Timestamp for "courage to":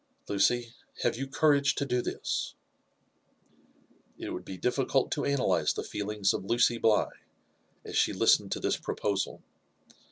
1.27-1.85